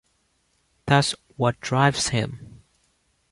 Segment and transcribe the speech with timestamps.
[0.87, 2.63] That's what drives him.